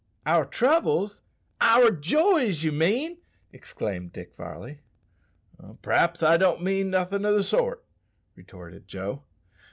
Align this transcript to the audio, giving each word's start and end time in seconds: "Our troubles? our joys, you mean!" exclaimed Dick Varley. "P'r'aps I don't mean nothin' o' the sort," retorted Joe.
"Our 0.25 0.47
troubles? 0.47 1.21
our 1.61 1.91
joys, 1.91 2.63
you 2.63 2.71
mean!" 2.71 3.19
exclaimed 3.51 4.13
Dick 4.13 4.33
Varley. 4.35 4.79
"P'r'aps 5.83 6.23
I 6.23 6.37
don't 6.37 6.63
mean 6.63 6.89
nothin' 6.89 7.23
o' 7.23 7.35
the 7.35 7.43
sort," 7.43 7.85
retorted 8.35 8.87
Joe. 8.87 9.21